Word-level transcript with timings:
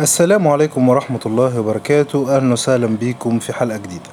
السلام 0.00 0.48
عليكم 0.48 0.88
ورحمة 0.88 1.20
الله 1.26 1.60
وبركاته. 1.60 2.36
أهلا 2.36 2.52
وسهلا 2.52 2.86
بيكم 2.86 3.38
في 3.38 3.52
حلقة 3.52 3.76
جديدة. 3.76 4.10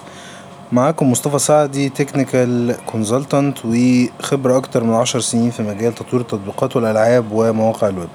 معاكم 0.72 1.12
مصطفى 1.12 1.40
سعدي 1.40 1.90
technical 1.90 2.76
consultant 2.86 3.58
وخبرة 3.66 4.58
أكتر 4.58 4.84
من 4.84 4.94
عشر 4.94 5.20
سنين 5.20 5.50
في 5.50 5.64
مجال 5.64 5.96
تطوير 5.96 6.22
التطبيقات 6.22 6.76
والألعاب 6.76 7.26
ومواقع 7.32 7.88
الويب. 7.88 8.10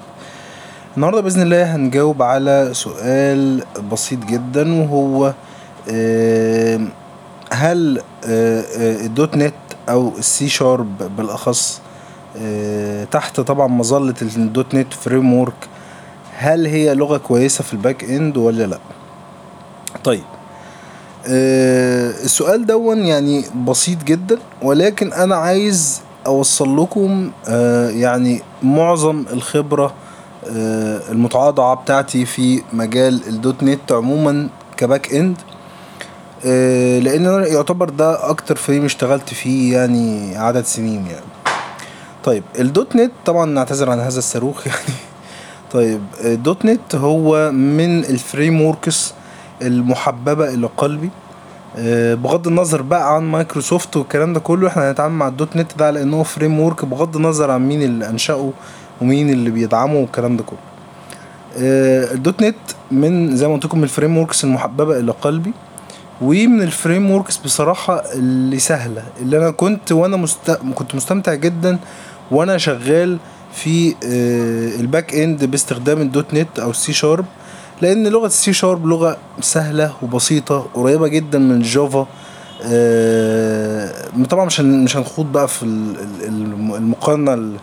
النهاردة 0.97 1.21
بإذن 1.21 1.41
الله 1.41 1.75
هنجاوب 1.75 2.21
على 2.21 2.69
سؤال 2.73 3.63
بسيط 3.91 4.19
جدا 4.25 4.81
وهو 4.81 5.33
هل 7.51 8.01
ال 9.05 9.37
.NET 9.37 9.53
أو 9.89 10.13
السي 10.17 10.49
شارب 10.49 11.15
بالأخص 11.17 11.81
تحت 13.11 13.39
طبعا 13.39 13.67
مظلة 13.67 14.15
ال 14.21 14.75
.NET 14.75 14.93
framework 14.93 15.67
هل 16.39 16.65
هي 16.65 16.95
لغة 16.95 17.17
كويسة 17.17 17.63
في 17.63 17.73
ال 17.73 18.03
backend 18.03 18.37
ولا 18.37 18.63
لا؟ 18.63 18.79
طيب 20.03 20.23
آه 21.27 22.09
السؤال 22.09 22.65
دون 22.65 23.05
يعني 23.05 23.45
بسيط 23.67 24.03
جدا 24.03 24.39
ولكن 24.61 25.13
أنا 25.13 25.35
عايز 25.35 26.01
أوصل 26.25 26.81
لكم 26.81 27.31
آه 27.47 27.89
يعني 27.89 28.41
معظم 28.63 29.25
الخبرة 29.33 29.93
آه 30.49 31.01
المتواضعة 31.11 31.75
بتاعتي 31.75 32.25
في 32.25 32.61
مجال 32.73 33.27
ال 33.27 33.63
.NET 33.63 33.91
عموما 33.91 34.49
ك 34.77 35.13
backend 35.13 35.37
لأن 37.03 37.25
أنا 37.25 37.47
يعتبر 37.47 37.89
ده 37.89 38.29
أكتر 38.29 38.55
frame 38.55 38.85
اشتغلت 38.85 39.29
فيه 39.29 39.77
يعني 39.77 40.37
عدد 40.37 40.65
سنين 40.65 41.05
يعني. 41.07 41.25
طيب 42.23 42.43
ال 42.59 42.95
.NET 42.95 43.11
طبعا 43.25 43.45
نعتذر 43.45 43.89
عن 43.89 43.99
هذا 43.99 44.17
الصاروخ 44.17 44.67
يعني 44.67 45.06
طيب 45.71 46.01
ال 46.25 46.65
.NET 46.65 46.95
هو 46.95 47.51
من 47.51 47.99
ال 47.99 48.61
frameworks 48.61 49.13
المحببة 49.61 50.53
إلى 50.53 50.69
قلبي. 50.77 51.09
آه، 51.77 52.13
بغض 52.15 52.47
النظر 52.47 52.81
بقى 52.81 53.15
عن 53.15 53.23
مايكروسوفت 53.23 53.97
والكلام 53.97 54.33
ده 54.33 54.39
كله 54.39 54.67
إحنا 54.67 54.89
هنتعامل 54.91 55.15
مع 55.15 55.27
ال 55.27 55.55
.NET 55.55 55.77
ده 55.77 55.85
على 55.87 56.01
إنه 56.01 56.23
framework 56.23 56.85
بغض 56.85 57.15
النظر 57.15 57.51
عن 57.51 57.67
مين 57.67 57.81
اللي 57.81 58.09
أنشأه 58.09 58.51
ومين 59.01 59.29
اللي 59.29 59.49
بيدعمه 59.49 59.95
والكلام 59.99 60.37
ده 60.37 60.43
كله. 60.43 60.59
آه، 61.57 62.13
ال 62.13 62.41
.NET 62.41 62.55
من 62.91 63.35
زي 63.35 63.47
ما 63.47 63.53
قلت 63.53 63.65
لكم 63.65 63.77
من 63.77 63.83
ال 63.83 64.17
frameworks 64.17 64.43
المحببة 64.43 64.99
إلى 64.99 65.11
قلبي. 65.21 65.51
ومن 66.21 66.61
ال 66.61 67.11
frameworks 67.11 67.37
بصراحة 67.37 68.03
اللي 68.13 68.59
سهلة 68.59 69.03
اللي 69.21 69.37
أنا 69.37 69.51
كنت 69.51 69.91
وأنا 69.91 70.17
مست... 70.17 70.51
كنت 70.75 70.95
مستمتع 70.95 71.33
جدا 71.33 71.79
وأنا 72.31 72.57
شغال 72.57 73.17
في 73.53 73.89
آه، 74.05 74.79
ال 74.79 75.15
backend 75.15 75.45
باستخدام 75.45 76.01
ال 76.01 76.33
.NET 76.33 76.59
أو 76.59 76.69
السي 76.69 76.93
شارب 76.93 77.25
لأن 77.81 78.07
لغة 78.07 78.25
السي 78.27 78.53
شارب 78.53 78.85
لغة 78.85 79.17
سهلة 79.41 79.93
وبسيطة 80.03 80.67
قريبة 80.73 81.07
جدا 81.07 81.39
من 81.39 81.51
ال 81.51 81.62
Java 81.62 82.07
آه، 82.63 83.93
طبعا 84.29 84.45
مش 84.45 84.59
مش 84.59 84.97
هنخوض 84.97 85.31
بقى 85.31 85.47
في 85.47 85.63
ال- 85.63 85.99
ال- 85.99 86.23
الم- 86.27 86.73
المقارنة 86.75 87.33
ال- 87.33 87.55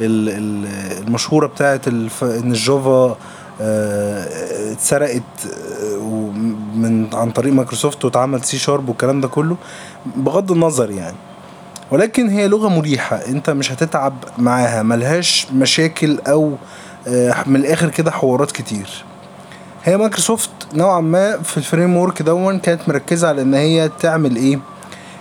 ال- 0.00 0.28
ال- 0.28 0.66
المشهورة 1.06 1.46
بتاعه 1.46 1.80
إن 2.22 2.52
ال 2.52 2.65
Java 2.65 3.16
آه، 3.60 4.72
اتسرقت 4.72 5.22
من 6.74 7.06
عن 7.12 7.30
طريق 7.30 7.52
مايكروسوفت 7.52 8.04
واتعمل 8.04 8.44
سي 8.44 8.58
شارب 8.58 8.88
والكلام 8.88 9.20
ده 9.20 9.28
كله 9.28 9.56
بغض 10.16 10.52
النظر 10.52 10.90
يعني. 10.90 11.16
ولكن 11.90 12.28
هي 12.28 12.48
لغة 12.48 12.68
مريحة. 12.68 13.16
انت 13.16 13.50
مش 13.50 13.72
هتتعب 13.72 14.14
معاها 14.38 14.82
ملهاش 14.82 15.46
مشاكل 15.54 16.18
أو 16.28 16.54
آه، 17.08 17.34
من 17.46 17.56
الآخر 17.56 17.88
كده 17.88 18.10
حوارات 18.10 18.52
كتير. 18.52 19.04
هي 19.84 19.96
مايكروسوفت 19.96 20.50
نوعا 20.74 21.00
ما 21.00 21.42
في 21.42 21.56
ال 21.56 21.96
framework 21.96 22.22
دون 22.22 22.58
كانت 22.58 22.88
مركزة 22.88 23.28
على 23.28 23.42
إن 23.42 23.54
هي 23.54 23.90
تعمل 24.00 24.36
إيه؟ 24.36 24.58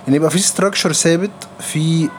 إن 0.08 0.14
يبقى 0.14 0.30
في 0.30 0.40
structure 0.40 0.94
ثابت 0.94 1.32
في 1.60 2.10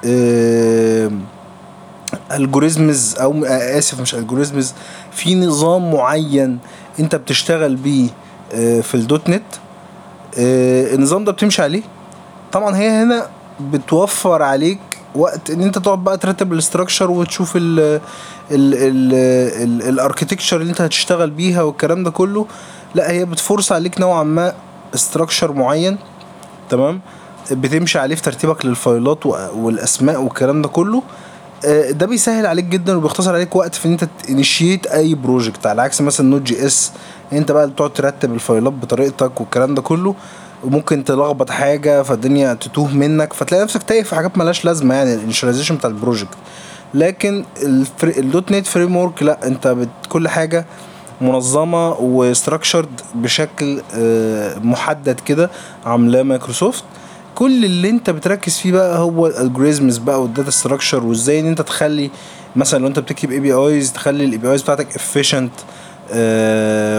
algorithms 2.32 3.16
أو 3.18 3.44
آه، 3.44 3.78
آسف 3.78 4.00
مش 4.00 4.14
algorithms 4.14 4.74
في 5.12 5.34
نظام 5.34 5.92
معين 5.92 6.58
أنت 7.00 7.16
بتشتغل 7.16 7.76
بيه 7.76 8.08
آه، 8.54 8.80
في 8.80 8.94
ال 8.94 9.28
.NET 9.28 9.42
آه، 10.38 10.94
النظام 10.94 11.24
ده 11.24 11.32
بتمشي 11.32 11.62
عليه. 11.62 11.82
طبعا 12.52 12.76
هي 12.76 12.88
هنا 13.02 13.28
بتوفر 13.60 14.42
عليك 14.42 14.78
وقت 15.14 15.50
إن 15.50 15.62
أنت 15.62 15.78
تقعد 15.78 16.04
بقى 16.04 16.18
ترتب 16.18 16.52
ال 16.52 16.58
structure 16.58 17.10
وتشوف 17.10 17.56
ال 17.56 17.80
ال 17.80 18.74
ال 18.74 19.14
ال 19.62 19.88
architecture 19.88 20.60
اللي 20.60 20.70
أنت 20.70 20.80
هتشتغل 20.80 21.30
بيها 21.30 21.62
والكلام 21.62 22.04
ده 22.04 22.10
كله 22.10 22.46
لا 22.94 23.10
هي 23.10 23.24
بتفرض 23.24 23.72
عليك 23.72 24.00
نوعا 24.00 24.22
ما 24.22 24.52
structure 24.94 25.52
معين 25.52 25.96
تمام؟ 26.70 27.00
بتمشي 27.50 27.98
عليه 27.98 28.14
في 28.14 28.22
ترتيبك 28.22 28.64
لل 28.66 28.86
فايلات 28.86 29.26
والأسماء 29.54 30.20
والكلام 30.22 30.62
ده 30.62 30.68
كله. 30.68 31.02
آه، 31.64 31.90
ده 31.90 32.06
بيسهل 32.06 32.46
عليك 32.46 32.64
جدا 32.64 32.96
وبيختصر 32.96 33.34
عليك 33.34 33.56
وقت 33.56 33.74
في 33.74 33.86
إن 33.86 33.92
أنت 33.92 34.04
تـ 34.28 34.35
initiate 34.35 34.86
أي 34.86 35.14
project 35.14 35.66
على 35.66 35.82
عكس 35.82 36.00
مثلا 36.00 36.26
Node.js 36.26 36.92
أنت 37.32 37.52
بقى 37.52 37.68
بتقعد 37.70 37.92
ترتب 37.92 38.34
الفايلات 38.34 38.72
بطريقتك 38.72 39.40
والكلام 39.40 39.74
ده 39.74 39.82
كله. 39.82 40.14
وممكن 40.64 41.04
تلخبط 41.04 41.50
حاجة 41.50 42.02
فالدنيا 42.02 42.54
تتوه 42.54 42.94
منك 42.94 43.32
فتلاقي 43.32 43.64
نفسك 43.64 43.82
تايه 43.82 44.02
في 44.02 44.14
حاجات 44.14 44.38
ملهاش 44.38 44.64
لازمة 44.64 44.94
يعني 44.94 45.14
ال 45.14 45.18
initialization 45.18 45.76
بتاع 45.76 45.90
ال 45.90 45.96
project 45.96 46.34
لكن. 46.94 47.44
ال 48.02 48.52
.NET 48.52 48.66
framework 48.66 49.22
لا 49.22 49.46
انت. 49.46 49.76
كل 50.08 50.28
حاجة 50.28 50.64
منظمة 51.20 51.90
و 52.00 52.09
structured 52.09 53.00
بشكل 53.14 53.80
آه، 53.94 54.58
محدد 54.58 55.20
كده 55.20 55.50
عاملاه 55.86 56.22
مايكروسوفت 56.22 56.84
كل 57.34 57.64
اللي 57.64 57.90
انت 57.90 58.10
بتركز 58.10 58.56
فيه 58.58 58.72
بقى 58.72 58.98
هو 58.98 59.26
ال 59.26 59.33
algorithms 59.33 59.98
بقى 59.98 60.22
وال 60.22 60.31
data 60.31 60.50
structure 60.50 61.04
وازاي 61.04 61.40
ان 61.40 61.46
انت 61.46 61.62
تخلي 61.62 62.10
مثلا 62.56 62.78
لو 62.78 62.86
انت 62.86 62.98
بتكتب 62.98 63.30
APIs 63.32 63.92
تخلي 63.92 64.24
ال 64.24 64.38
APIs 64.38 64.62
بتاعتك 64.62 64.96
آه 64.96 65.50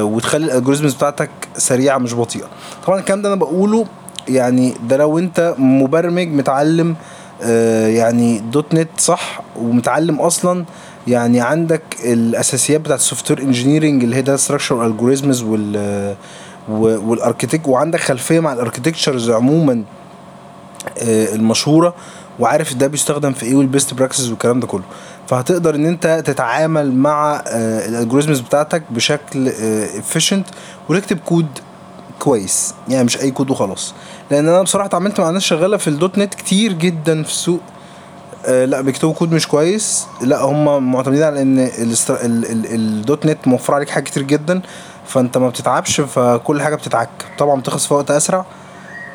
وتخلي 0.04 0.46
ال 0.46 0.50
algorithms 0.50 0.94
بتاعتك 0.94 1.30
سريعة 1.58 1.98
مش 1.98 2.14
بطيئة. 2.16 2.48
طبعا 2.88 3.00
الكلام 3.00 3.22
ده 3.22 3.28
أنا 3.28 3.36
بقوله 3.36 3.86
يعني 4.28 4.74
ده 4.90 4.98
لو 4.98 5.20
أنت 5.20 5.56
مبرمج 5.58 6.28
متعلم 6.28 6.96
آه 7.42 7.88
يعني 7.88 8.40
.NET 8.40 8.90
صح 8.98 9.42
ومتعلم 9.56 10.22
أصلا 10.22 10.66
يعني 11.08 11.42
عندك 11.42 11.82
الأساسيات 12.06 12.82
بتاعت 12.82 13.00
ال 13.00 13.32
software 13.32 13.42
engineering 13.42 14.04
اللي 14.04 14.16
هي 14.16 14.22
data 14.22 14.38
structure 14.38 14.76
وال 14.76 14.87
algorithms 14.87 15.44
وال 15.44 16.16
وال 16.70 16.89
architec 16.89 17.68
وعندك 17.68 18.00
خلفية 18.00 18.40
مع 18.40 18.54
ال 18.54 18.59
architectures 18.59 19.30
عموما. 19.30 19.74
آه، 19.74 19.84
المشهورة 21.02 21.94
وعارف 22.40 22.74
ده 22.74 22.88
بيستخدم 22.88 23.34
في 23.34 23.46
إيه 23.46 23.56
وال 23.56 23.69
best 23.69 23.94
practice 23.94 24.30
والكلام 24.30 24.60
ده 24.60 24.68
كله. 24.68 24.84
فهتقدر 25.28 25.76
إن 25.76 25.86
أنت 25.86 26.24
تتعامل 26.26 26.96
مع 26.96 27.44
ال 27.46 27.54
algorithms 27.54 28.40
بتاعتك 28.40 28.84
بشكل 28.90 29.48
efficient 29.98 30.48
وتكتب 30.90 31.20
كود 31.20 31.48
كويس. 32.20 32.74
يعني 32.88 33.04
مش 33.04 33.22
أي 33.22 33.32
كود 33.32 33.50
وخلاص. 33.50 33.94
لأن 34.32 34.48
أنا 34.48 34.62
بصراحة 34.62 34.88
اتعاملت 34.88 35.20
مع 35.20 35.30
ناس 35.30 35.44
شغالة 35.44 35.78
في 35.78 35.88
ال 35.88 36.18
.NET 36.18 36.34
كتير 36.34 36.74
جدا 36.74 37.24
في 37.24 37.30
السوق. 37.30 37.60
آه 38.46 38.66
لا 38.66 38.82
بيكتبوا 38.82 39.14
كود 39.14 39.32
مش 39.32 39.48
كويس. 39.48 40.08
لا 40.22 40.42
هم 40.42 40.92
معتمدين 40.92 41.24
على 41.24 41.42
إن. 41.42 41.70
ال 42.72 43.26
.NET 43.26 43.48
موفر 43.48 43.74
عليك 43.74 43.90
حاجات 43.90 44.08
كتير 44.08 44.24
جدا. 44.24 44.62
فأنت 45.08 45.38
ما 45.38 45.50
بتتعبش 45.50 46.02
فكل 46.02 46.62
حاجة 46.62 46.76
بتتعك. 46.76 47.10
طبعا 47.40 47.60
بتخلص 47.62 47.88
في 47.88 47.94
وقت 47.94 48.12
أسرع. 48.12 48.46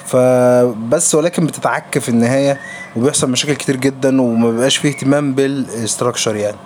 فبس 0.06 1.14
ولكن 1.14 1.46
بتتعك 1.46 1.98
في 1.98 2.08
النهاية 2.08 2.60
وبيحصل 2.96 3.30
مشاكل 3.30 3.54
كتير 3.54 3.76
جدا 3.76 4.22
وما 4.22 4.50
بيبقاش 4.50 4.76
فيه 4.76 4.88
اهتمام 4.88 5.34
بال 5.34 5.53
structure 5.53 6.36
يعني. 6.36 6.56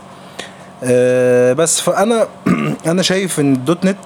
آه، 0.84 1.52
بس 1.52 1.80
فانا 1.80 2.28
أنا 2.86 3.02
شايف 3.02 3.40
إن 3.40 3.52
ال 3.52 3.84
.NET 3.84 3.98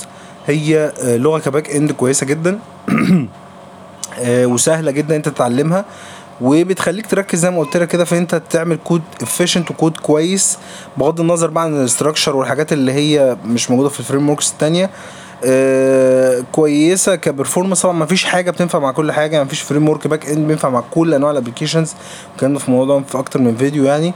هي 0.46 0.93
آه، 1.02 1.17
لغة 1.17 1.38
ك 1.38 1.70
backend 1.70 1.93
كويسة 1.93 2.26
جدا. 2.26 2.58
آه، 4.19 4.46
وسهلة 4.46 4.90
جدا 4.90 5.17
أنت 5.17 5.29
تتعلمها. 5.29 5.84
وبتخليك 6.40 7.06
تركز 7.06 7.38
زي 7.38 7.50
ما 7.50 7.58
قلت 7.58 7.76
لك 7.76 7.88
كده 7.88 8.05
في 8.05 8.19
أنت 8.19 8.43
تعمل 8.50 8.79
code 8.84 9.02
efficient 9.23 9.70
و 9.70 9.76
code 9.76 9.96
كويس 9.96 10.58
بغض 10.96 11.20
النظر 11.20 11.50
بقى 11.50 11.64
عن 11.64 11.81
ال 11.81 11.86
structure 11.86 12.37
والحاجات 12.37 12.73
اللي 12.73 12.93
هي 12.93 13.37
مش 13.44 13.70
موجودة 13.70 13.88
في 13.88 14.00
ال 14.00 14.31
frameworks 14.31 14.52
التانية. 14.52 14.90
آه 15.44 16.44
كويسة 16.53 17.15
ك 17.17 17.22
performance 17.22 17.82
طبعا 17.83 17.94
ما 17.94 18.06
فيش 18.06 18.25
حاجة 18.25 18.50
بتنفع 18.50 18.79
مع 18.79 18.93
كل 18.93 19.12
حاجة 19.12 19.39
ما 19.39 19.49
فيش 19.49 19.61
framework 19.61 20.06
backend 20.06 20.46
بينفع 20.49 20.69
مع 20.71 20.83
كل 20.91 21.15
أنواع 21.15 21.31
ال 21.32 21.37
applications 21.37 21.94
الكلام 22.35 22.53
ده 22.53 22.59
في 22.59 22.71
موضوع 22.71 23.00
في 23.03 23.19
أكتر 23.19 23.41
من 23.41 23.56
فيديو 23.56 23.85
يعني. 23.85 24.12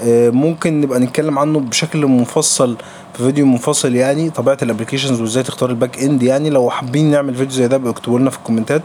آه 0.00 0.30
ممكن 0.30 0.80
نبقى 0.80 1.00
نتكلم 1.00 1.38
عنه 1.38 1.60
بشكل 1.60 2.06
مفصل 2.06 2.76
في 3.16 3.22
فيديو 3.22 3.46
منفصل 3.46 3.94
يعني 3.94 4.30
طبيعة 4.30 4.58
ال 4.62 4.66
applications 4.66 5.20
وإزاي 5.20 5.42
تختار 5.42 5.70
ال 5.70 5.98
backend 6.02 6.22
يعني. 6.22 6.50
لو 6.50 6.70
حابين 6.70 7.10
نعمل 7.10 7.34
فيديو 7.34 7.54
زي 7.56 7.68
ده 7.68 7.90
اكتبوا 7.90 8.18
لنا 8.18 8.30
في 8.30 8.38
الكومنتات. 8.38 8.82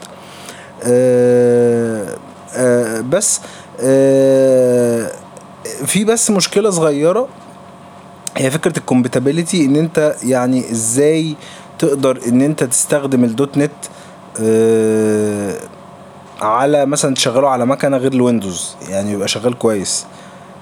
آه 0.84 2.16
بس 3.10 3.42
في 5.86 6.04
بس 6.06 6.32
مشكلة 6.32 6.70
صغيرة 6.70 7.28
هي 8.38 8.52
فكرة 8.52 8.78
ال 8.78 8.84
compatibility 8.84 9.66
إن 9.66 9.76
أنت 9.76 10.16
يعني 10.24 10.72
إزاي 10.72 11.36
تقدر 11.84 12.20
إن 12.28 12.42
أنت 12.42 12.64
تستخدم 12.64 13.24
ال 13.24 13.58
.NET 13.58 13.72
آه، 14.42 15.56
على 16.42 16.86
مثلا 16.86 17.16
تشغله 17.16 17.50
على 17.50 17.66
مكنة 17.66 17.98
غير 17.98 18.14
ال 18.14 18.21
Windows 18.21 18.76
يعني 18.90 19.12
يبقى 19.12 19.28
شغال 19.28 19.58
كويس. 19.58 20.06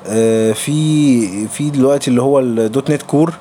آه، 0.07 0.51
في 0.51 1.47
في 1.47 1.69
دلوقتي 1.69 2.09
اللي 2.09 2.21
هو 2.21 2.39
ال 2.39 2.91
.NET 2.91 3.01
Core 3.01 3.33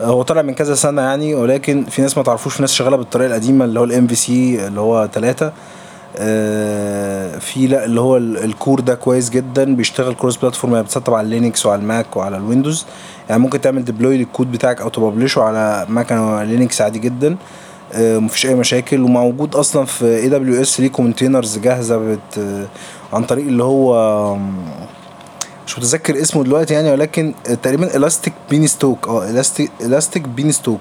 آه، 0.00 0.04
هو 0.04 0.22
طالع 0.22 0.42
من 0.42 0.54
كذا 0.54 0.74
سنة 0.74 1.02
يعني 1.02 1.34
ولكن 1.34 1.84
في 1.84 2.02
ناس 2.02 2.16
ما 2.16 2.24
تعرفوش 2.24 2.54
في 2.54 2.62
ناس 2.62 2.72
شغالة 2.72 2.96
بالطريقة 2.96 3.28
القديمة 3.28 3.64
اللي 3.64 3.80
هو 3.80 3.84
ال 3.84 4.06
MVC 4.06 4.66
اللي 4.66 4.80
هو 4.80 5.08
3 5.12 5.52
في 7.40 7.66
لا 7.66 7.84
اللي 7.84 8.00
هو 8.00 8.16
ال- 8.16 8.44
ال 8.44 8.51
Core 8.51 8.80
ده 8.80 8.94
كويس 8.94 9.30
جدا. 9.30 9.76
بيشتغل 9.76 10.14
cross 10.14 10.36
platform 10.36 10.72
يعني 10.74 10.84
بتسطب 10.86 11.14
على 11.14 11.24
ال 11.24 11.31
Linux 11.31 11.66
وعلى 11.66 11.82
ال 11.82 11.90
Mac 11.90 12.16
وعلى 12.16 12.36
ال 12.36 12.42
Windows. 12.42 12.86
يعني 13.28 13.42
ممكن 13.42 13.60
تعمل 13.60 13.84
deploy 13.84 14.16
للكود 14.16 14.52
بتاعك 14.52 14.80
أو 14.80 14.88
ت 14.88 14.94
publish 14.94 15.36
ه 15.36 15.42
على 15.42 15.86
مكنه 15.88 16.42
Linux 16.42 16.80
عادي 16.80 16.98
جدا. 16.98 17.36
آه، 17.92 18.18
مفيش 18.18 18.46
أي 18.46 18.54
مشاكل. 18.54 19.00
وموجود 19.02 19.54
أصلا 19.56 19.84
في 19.84 20.16
AWS 20.16 20.80
ليه 20.80 20.88
containers 20.88 21.58
جاهزة 21.58 21.96
بت 21.96 22.38
آه، 22.38 22.66
عن 23.12 23.24
طريق 23.24 23.46
اللي 23.46 23.64
هو 23.64 24.36
مش 25.66 25.78
متذكر 25.78 26.20
اسمه 26.20 26.44
دلوقتي 26.44 26.74
يعني 26.74 26.90
ولكن 26.92 27.34
تقريبا 27.62 27.96
Elastic 27.96 28.32
Beanstalk 28.50 29.08
آه 29.08 29.30
Elastic 29.30 29.70
Elastic 29.80 30.28
Beanstalk 30.28 30.80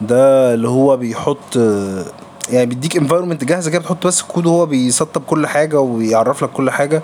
ده 0.00 0.54
اللي 0.54 0.68
هو 0.68 0.96
بيحط 0.96 1.56
آه، 1.56 2.04
يعني 2.52 2.66
بيديك 2.66 2.96
environment 2.96 3.44
جاهزة 3.44 3.70
كده 3.70 3.80
بتحط 3.80 4.06
بس 4.06 4.20
الكود 4.20 4.46
وهو 4.46 4.66
بيسطب 4.66 5.22
كل 5.26 5.46
حاجة 5.46 5.80
ويعرف 5.80 6.44
لك 6.44 6.50
كل 6.50 6.70
حاجة 6.70 7.02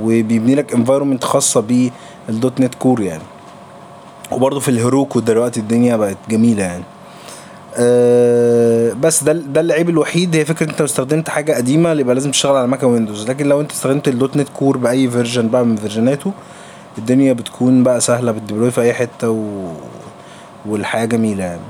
وبيبني 0.00 0.54
لك 0.54 0.74
environment 0.74 1.24
خاصة 1.24 1.90
بال 2.28 2.60
.NET 2.60 2.74
Core 2.74 3.00
يعني. 3.00 3.22
وبرضه 4.32 4.60
في 4.60 4.68
ال 4.68 4.75
Heroku 4.75 5.20
دلوقتي 5.20 5.60
الدنيا 5.60 5.96
بقت 5.96 6.16
جميلة 6.30 6.62
يعني. 6.62 6.84
أه 7.76 8.92
بس 8.92 9.24
ده 9.24 9.32
ده 9.32 9.60
العيب 9.60 9.88
الوحيد 9.90 10.36
هي 10.36 10.44
فكرة 10.44 10.70
انت 10.70 10.78
لو 10.80 10.84
استخدمت 10.84 11.28
حاجة 11.28 11.52
قديمة 11.52 11.92
يبقى 11.92 12.14
لازم 12.14 12.30
تشتغل 12.30 12.56
على 12.56 12.66
Mac 12.66 12.82
ويندوز. 12.82 13.30
لكن 13.30 13.46
لو 13.48 13.60
انت 13.60 13.70
استخدمت 13.72 14.08
ال 14.08 14.36
.NET 14.36 14.48
Core 14.48 14.76
بأي 14.76 15.10
version 15.10 15.48
بقى 15.48 15.64
من 15.66 15.76
فيرجناته 15.76 16.32
الدنيا 16.98 17.32
بتكون 17.32 17.82
بقى 17.82 18.00
سهلة 18.00 18.32
بال 18.32 18.42
deploy 18.42 18.70
في 18.70 18.80
أي 18.80 18.94
حتة 18.94 19.30
و... 19.30 19.44
والحياة 20.66 21.04
جميلة 21.04 21.44
يعني. 21.44 21.60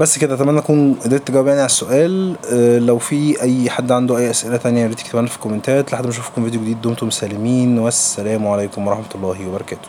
بس 0.00 0.18
كده 0.18 0.34
أتمنى 0.34 0.58
أكون 0.58 0.94
قدرت 0.94 1.30
اجاوب 1.30 1.46
يعني 1.46 1.58
على 1.58 1.66
السؤال. 1.66 2.36
أه 2.52 2.78
لو 2.78 2.98
في 2.98 3.42
أي 3.42 3.70
حد 3.70 3.92
عنده 3.92 4.18
أي 4.18 4.30
أسئلة 4.30 4.56
تانية 4.56 4.82
يا 4.82 4.86
ريت 4.86 5.00
يكتبها 5.00 5.20
لنا 5.20 5.30
في 5.30 5.36
الكومنتات. 5.36 5.92
لحد 5.92 6.04
ما 6.04 6.10
أشوفكم 6.10 6.44
فيديو 6.44 6.60
جديد 6.60 6.80
دمتم 6.80 7.10
سالمين. 7.10 7.78
والسلام 7.78 8.48
عليكم 8.48 8.86
ورحمة 8.86 9.04
الله 9.14 9.48
وبركاته. 9.48 9.88